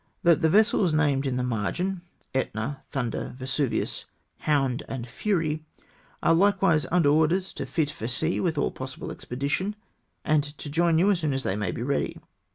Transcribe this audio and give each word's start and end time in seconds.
"That 0.23 0.41
the 0.41 0.49
vessels 0.49 0.95
named 0.95 1.27
in 1.27 1.37
the 1.37 1.43
margin 1.43 2.01
{Etna, 2.33 2.81
Thunder, 2.87 3.35
Vesuvius, 3.37 4.05
Hound, 4.39 4.81
and 4.87 5.05
Fury), 5.05 5.63
are 6.23 6.33
likewise 6.33 6.87
under 6.91 7.09
orders 7.09 7.53
to 7.53 7.67
fit 7.67 7.91
for 7.91 8.07
sea 8.07 8.39
with 8.39 8.57
all 8.57 8.71
possible 8.71 9.11
expedition, 9.11 9.75
and 10.25 10.43
to 10.43 10.71
join 10.71 10.97
you 10.97 11.11
as 11.11 11.19
soon 11.19 11.33
as 11.35 11.43
they 11.43 11.55
may 11.55 11.71
be 11.71 11.83
ready. 11.83 12.17